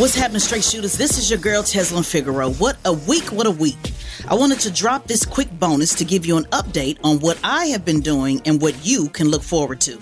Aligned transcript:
What's 0.00 0.14
happening, 0.14 0.40
straight 0.40 0.64
shooters? 0.64 0.94
This 0.94 1.18
is 1.18 1.28
your 1.28 1.38
girl, 1.38 1.62
Tezlyn 1.62 2.10
Figaro. 2.10 2.52
What 2.52 2.78
a 2.86 2.92
week, 2.94 3.32
what 3.32 3.46
a 3.46 3.50
week. 3.50 3.92
I 4.26 4.34
wanted 4.34 4.58
to 4.60 4.70
drop 4.70 5.06
this 5.06 5.26
quick 5.26 5.50
bonus 5.58 5.94
to 5.96 6.06
give 6.06 6.24
you 6.24 6.38
an 6.38 6.44
update 6.44 6.96
on 7.04 7.18
what 7.20 7.38
I 7.44 7.66
have 7.66 7.84
been 7.84 8.00
doing 8.00 8.40
and 8.46 8.62
what 8.62 8.74
you 8.82 9.10
can 9.10 9.28
look 9.28 9.42
forward 9.42 9.78
to. 9.82 9.98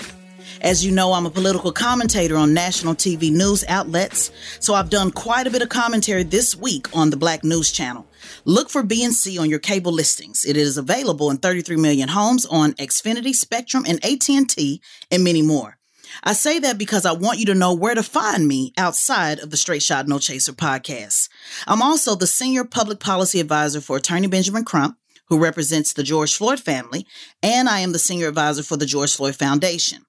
As 0.61 0.87
you 0.87 0.93
know, 0.93 1.15
I'm 1.15 1.27
a 1.27 1.31
political 1.31 1.73
commentator 1.73 2.37
on 2.37 2.55
national 2.55 2.95
TV 2.95 3.33
news 3.33 3.65
outlets, 3.67 4.31
so 4.61 4.73
I've 4.73 4.89
done 4.89 5.11
quite 5.11 5.49
a 5.49 5.51
bit 5.51 5.63
of 5.63 5.69
commentary 5.69 6.23
this 6.23 6.55
week 6.55 6.97
on 6.97 7.11
the 7.11 7.17
Black 7.17 7.43
News 7.43 7.73
Channel. 7.73 8.07
Look 8.45 8.71
for 8.71 8.85
BNC 8.85 9.41
on 9.41 9.51
your 9.51 9.59
cable 9.59 9.91
listings. 9.91 10.45
It 10.45 10.57
is 10.57 10.79
available 10.79 11.29
in 11.29 11.39
33 11.39 11.75
million 11.75 12.09
homes 12.09 12.47
on 12.47 12.75
Xfinity, 12.75 13.35
Spectrum, 13.35 13.85
and 13.85 13.99
AT&T, 14.05 14.81
and 15.11 15.25
many 15.25 15.43
more. 15.43 15.78
I 16.23 16.33
say 16.33 16.59
that 16.61 16.79
because 16.79 17.07
I 17.07 17.13
want 17.13 17.39
you 17.39 17.47
to 17.47 17.55
know 17.55 17.75
where 17.75 17.95
to 17.95 18.03
find 18.03 18.47
me 18.47 18.73
outside 18.77 19.39
of 19.39 19.51
the 19.51 19.57
Straight 19.57 19.83
Shot 19.83 20.09
No 20.09 20.19
Chaser 20.19 20.53
podcast. 20.53 21.29
I'm 21.67 21.83
also 21.83 22.15
the 22.15 22.27
senior 22.27 22.65
public 22.65 23.01
policy 23.01 23.41
advisor 23.41 23.81
for 23.81 23.97
attorney 23.97 24.27
Benjamin 24.27 24.65
Crump, 24.65 24.97
who 25.29 25.39
represents 25.39 25.93
the 25.93 26.03
George 26.03 26.37
Floyd 26.37 26.61
family, 26.61 27.07
and 27.43 27.69
I 27.69 27.81
am 27.81 27.93
the 27.93 27.99
senior 27.99 28.29
advisor 28.29 28.63
for 28.63 28.77
the 28.77 28.87
George 28.87 29.15
Floyd 29.15 29.37
Foundation. 29.37 30.05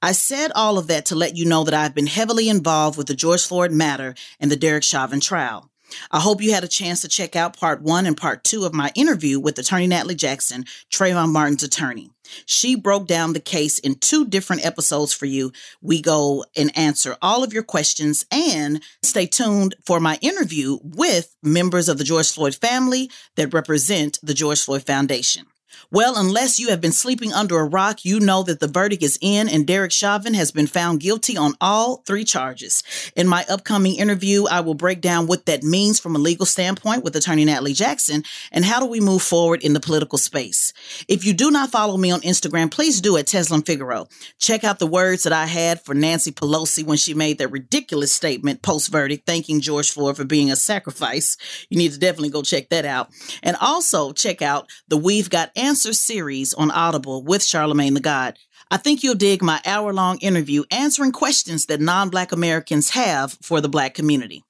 I 0.00 0.12
said 0.12 0.52
all 0.54 0.78
of 0.78 0.86
that 0.86 1.06
to 1.06 1.16
let 1.16 1.36
you 1.36 1.44
know 1.44 1.64
that 1.64 1.74
I've 1.74 1.94
been 1.94 2.06
heavily 2.06 2.48
involved 2.48 2.96
with 2.96 3.08
the 3.08 3.14
George 3.14 3.44
Floyd 3.44 3.72
matter 3.72 4.14
and 4.38 4.50
the 4.50 4.56
Derek 4.56 4.84
Chauvin 4.84 5.20
trial. 5.20 5.70
I 6.10 6.20
hope 6.20 6.42
you 6.42 6.52
had 6.52 6.64
a 6.64 6.68
chance 6.68 7.00
to 7.02 7.08
check 7.08 7.36
out 7.36 7.56
part 7.56 7.82
one 7.82 8.06
and 8.06 8.16
part 8.16 8.44
two 8.44 8.64
of 8.64 8.74
my 8.74 8.92
interview 8.94 9.40
with 9.40 9.58
attorney 9.58 9.86
Natalie 9.86 10.14
Jackson, 10.14 10.64
Trayvon 10.90 11.32
Martin's 11.32 11.62
attorney. 11.62 12.10
She 12.46 12.74
broke 12.74 13.06
down 13.06 13.32
the 13.32 13.40
case 13.40 13.78
in 13.78 13.94
two 13.94 14.26
different 14.26 14.64
episodes 14.64 15.12
for 15.12 15.26
you. 15.26 15.52
We 15.80 16.02
go 16.02 16.44
and 16.56 16.76
answer 16.76 17.16
all 17.22 17.42
of 17.42 17.52
your 17.52 17.62
questions 17.62 18.26
and 18.30 18.82
stay 19.02 19.26
tuned 19.26 19.74
for 19.84 20.00
my 20.00 20.18
interview 20.20 20.78
with 20.82 21.34
members 21.42 21.88
of 21.88 21.98
the 21.98 22.04
George 22.04 22.30
Floyd 22.30 22.54
family 22.54 23.10
that 23.36 23.54
represent 23.54 24.18
the 24.22 24.34
George 24.34 24.62
Floyd 24.62 24.84
Foundation. 24.84 25.46
Well, 25.90 26.14
unless 26.16 26.58
you 26.58 26.68
have 26.68 26.80
been 26.80 26.92
sleeping 26.92 27.32
under 27.32 27.58
a 27.58 27.64
rock, 27.64 28.04
you 28.04 28.20
know 28.20 28.42
that 28.42 28.60
the 28.60 28.68
verdict 28.68 29.02
is 29.02 29.18
in 29.20 29.48
and 29.48 29.66
Derek 29.66 29.92
Chauvin 29.92 30.34
has 30.34 30.52
been 30.52 30.66
found 30.66 31.00
guilty 31.00 31.36
on 31.36 31.54
all 31.60 31.98
three 32.06 32.24
charges. 32.24 32.82
In 33.16 33.26
my 33.26 33.44
upcoming 33.48 33.96
interview, 33.96 34.44
I 34.46 34.60
will 34.60 34.74
break 34.74 35.00
down 35.00 35.26
what 35.26 35.46
that 35.46 35.62
means 35.62 35.98
from 35.98 36.14
a 36.14 36.18
legal 36.18 36.46
standpoint 36.46 37.04
with 37.04 37.16
attorney 37.16 37.44
Natalie 37.44 37.72
Jackson 37.72 38.22
and 38.52 38.64
how 38.64 38.80
do 38.80 38.86
we 38.86 39.00
move 39.00 39.22
forward 39.22 39.62
in 39.62 39.72
the 39.72 39.80
political 39.80 40.18
space. 40.18 40.72
If 41.08 41.24
you 41.24 41.32
do 41.32 41.50
not 41.50 41.70
follow 41.70 41.96
me 41.96 42.10
on 42.10 42.20
Instagram, 42.20 42.70
please 42.70 43.00
do 43.00 43.16
at 43.16 43.26
Tezlyn 43.26 43.64
Figaro. 43.64 44.08
Check 44.38 44.64
out 44.64 44.78
the 44.78 44.86
words 44.86 45.22
that 45.22 45.32
I 45.32 45.46
had 45.46 45.80
for 45.80 45.94
Nancy 45.94 46.32
Pelosi 46.32 46.84
when 46.84 46.98
she 46.98 47.14
made 47.14 47.38
that 47.38 47.48
ridiculous 47.48 48.12
statement 48.12 48.62
post 48.62 48.90
verdict 48.90 49.26
thanking 49.26 49.60
George 49.60 49.90
Floyd 49.90 50.16
for 50.16 50.24
being 50.24 50.50
a 50.50 50.56
sacrifice. 50.56 51.36
You 51.70 51.78
need 51.78 51.92
to 51.92 51.98
definitely 51.98 52.30
go 52.30 52.42
check 52.42 52.68
that 52.68 52.84
out. 52.84 53.10
And 53.42 53.56
also 53.60 54.12
check 54.12 54.42
out 54.42 54.70
the 54.88 54.96
We've 54.96 55.30
Got 55.30 55.50
Answer 55.58 55.92
series 55.92 56.54
on 56.54 56.70
Audible 56.70 57.24
with 57.24 57.42
Charlamagne 57.42 57.94
Tha 57.94 58.00
God. 58.00 58.38
I 58.70 58.76
think 58.76 59.02
you'll 59.02 59.16
dig 59.16 59.42
my 59.42 59.60
hour 59.66 59.92
long 59.92 60.18
interview 60.18 60.62
answering 60.70 61.10
questions 61.10 61.66
that 61.66 61.80
non 61.80 62.10
Black 62.10 62.30
Americans 62.30 62.90
have 62.90 63.36
for 63.42 63.60
the 63.60 63.68
Black 63.68 63.92
community. 63.92 64.44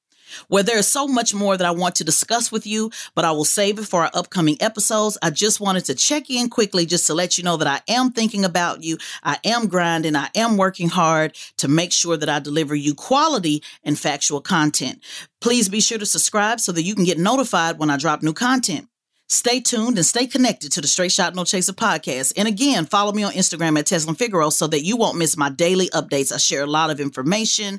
Where 0.49 0.63
there 0.63 0.77
is 0.77 0.87
so 0.87 1.09
much 1.09 1.33
more 1.33 1.57
that 1.57 1.67
I 1.67 1.71
want 1.71 1.95
to 1.95 2.05
discuss 2.05 2.53
with 2.53 2.67
you, 2.67 2.91
but 3.15 3.25
I 3.25 3.31
will 3.31 3.47
save 3.47 3.79
it 3.79 3.87
for 3.87 4.03
our 4.03 4.11
upcoming 4.13 4.59
episodes. 4.61 5.17
I 5.23 5.31
just 5.31 5.61
wanted 5.61 5.87
to 5.87 5.95
check 5.95 6.29
in 6.29 6.51
quickly 6.51 6.85
just 6.85 7.07
to 7.07 7.15
let 7.15 7.39
you 7.39 7.45
know 7.45 7.57
that 7.57 7.67
I 7.67 7.81
am 7.91 8.11
thinking 8.11 8.45
about 8.45 8.85
you. 8.85 8.99
I 9.23 9.39
am 9.47 9.69
grinding. 9.69 10.15
I 10.15 10.29
am 10.35 10.59
working 10.59 10.91
hard 10.91 11.39
to 11.57 11.69
make 11.69 11.93
sure 11.93 12.19
that 12.19 12.29
I 12.29 12.39
deliver 12.39 12.75
you 12.75 12.95
quality 12.95 13.63
and 13.83 13.99
factual 13.99 14.43
content. 14.43 15.01
Please 15.41 15.71
be 15.71 15.81
sure 15.81 15.97
to 15.97 16.05
subscribe 16.05 16.61
so 16.61 16.71
that 16.73 16.83
you 16.83 16.95
can 16.95 17.05
get 17.05 17.17
notified 17.19 17.79
when 17.79 17.89
I 17.89 17.97
drop 17.97 18.23
new 18.23 18.35
content. 18.35 18.89
Stay 19.31 19.61
tuned 19.61 19.99
and 19.99 20.07
stay 20.07 20.27
connected 20.27 20.73
to 20.73 20.81
the 20.81 20.89
Straight 20.89 21.13
Shot 21.13 21.35
No 21.35 21.45
Chaser 21.45 21.75
podcast. 21.75 22.33
And 22.39 22.49
again, 22.49 22.87
follow 22.87 23.13
me 23.13 23.25
on 23.25 23.33
Instagram 23.33 23.79
at 23.79 23.85
Tezlyn 23.85 24.17
Figaro 24.17 24.49
so 24.49 24.67
that 24.69 24.81
you 24.81 24.97
won't 24.97 25.19
miss 25.19 25.37
my 25.37 25.51
daily 25.51 25.91
updates. 25.91 26.33
I 26.33 26.39
share 26.39 26.63
a 26.63 26.67
lot 26.67 26.89
of 26.89 26.99
information. 26.99 27.75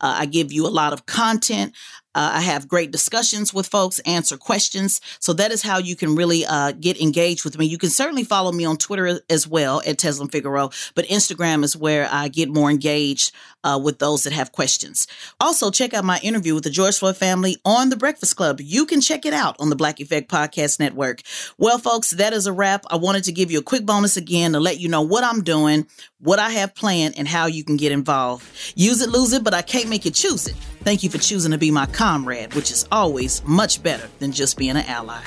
Uh, 0.00 0.16
I 0.20 0.26
give 0.26 0.50
you 0.50 0.66
a 0.66 0.68
lot 0.68 0.94
of 0.94 1.04
content. 1.04 1.74
Uh, 2.14 2.32
I 2.34 2.40
have 2.40 2.68
great 2.68 2.90
discussions 2.90 3.52
with 3.52 3.66
folks, 3.66 3.98
answer 4.00 4.36
questions. 4.36 5.00
So 5.18 5.32
that 5.34 5.52
is 5.52 5.62
how 5.62 5.78
you 5.78 5.96
can 5.96 6.14
really 6.14 6.46
uh, 6.46 6.72
get 6.72 7.00
engaged 7.00 7.44
with 7.44 7.58
me. 7.58 7.66
You 7.66 7.78
can 7.78 7.90
certainly 7.90 8.24
follow 8.24 8.52
me 8.52 8.64
on 8.64 8.76
Twitter 8.76 9.20
as 9.28 9.46
well 9.48 9.80
at 9.86 9.98
Tezlyn 9.98 10.30
Figaro, 10.30 10.70
but 10.94 11.06
Instagram 11.06 11.64
is 11.64 11.76
where 11.76 12.08
I 12.10 12.28
get 12.28 12.48
more 12.48 12.70
engaged 12.70 13.32
uh, 13.64 13.80
with 13.82 13.98
those 13.98 14.24
that 14.24 14.32
have 14.32 14.52
questions. 14.52 15.06
Also, 15.40 15.70
check 15.70 15.94
out 15.94 16.04
my 16.04 16.18
interview 16.22 16.54
with 16.54 16.64
the 16.64 16.70
George 16.70 16.98
Floyd 16.98 17.16
family 17.16 17.56
on 17.64 17.88
The 17.88 17.96
Breakfast 17.96 18.36
Club. 18.36 18.60
You 18.60 18.86
can 18.86 19.00
check 19.00 19.24
it 19.26 19.32
out 19.32 19.56
on 19.58 19.70
the 19.70 19.76
Black 19.76 20.00
Effect 20.00 20.30
Podcast 20.30 20.78
Network. 20.78 21.22
Well, 21.58 21.78
folks, 21.78 22.10
that 22.10 22.32
is 22.32 22.46
a 22.46 22.52
wrap. 22.52 22.84
I 22.90 22.96
wanted 22.96 23.24
to 23.24 23.32
give 23.32 23.50
you 23.50 23.58
a 23.58 23.62
quick 23.62 23.86
bonus 23.86 24.16
again 24.16 24.52
to 24.52 24.60
let 24.60 24.80
you 24.80 24.88
know 24.88 25.02
what 25.02 25.24
I'm 25.24 25.42
doing, 25.42 25.86
what 26.20 26.38
I 26.38 26.50
have 26.50 26.74
planned, 26.74 27.14
and 27.18 27.26
how 27.26 27.46
you 27.46 27.64
can 27.64 27.76
get 27.76 27.92
involved. 27.92 28.46
Use 28.76 29.00
it, 29.00 29.08
lose 29.08 29.32
it, 29.32 29.42
but 29.42 29.54
I 29.54 29.62
can't 29.62 29.88
make 29.88 30.04
you 30.04 30.10
choose 30.10 30.46
it. 30.46 30.56
Thank 30.84 31.02
you 31.02 31.08
for 31.08 31.16
choosing 31.16 31.52
to 31.52 31.56
be 31.56 31.70
my 31.70 31.86
comrade, 31.86 32.52
which 32.52 32.70
is 32.70 32.86
always 32.92 33.42
much 33.44 33.82
better 33.82 34.06
than 34.18 34.32
just 34.32 34.58
being 34.58 34.76
an 34.76 34.84
ally. 34.84 35.22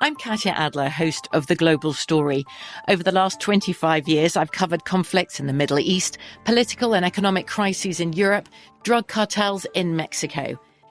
I'm 0.00 0.16
Katya 0.16 0.50
Adler, 0.56 0.88
host 0.88 1.28
of 1.32 1.46
The 1.46 1.54
Global 1.54 1.92
Story. 1.92 2.44
Over 2.88 3.04
the 3.04 3.12
last 3.12 3.40
25 3.40 4.08
years, 4.08 4.36
I've 4.36 4.50
covered 4.50 4.84
conflicts 4.84 5.38
in 5.38 5.46
the 5.46 5.52
Middle 5.52 5.78
East, 5.78 6.18
political 6.44 6.96
and 6.96 7.04
economic 7.04 7.46
crises 7.46 8.00
in 8.00 8.12
Europe, 8.12 8.48
drug 8.82 9.06
cartels 9.06 9.66
in 9.72 9.94
Mexico. 9.94 10.58